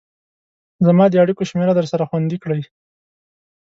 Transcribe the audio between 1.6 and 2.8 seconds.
درسره خوندي کړئ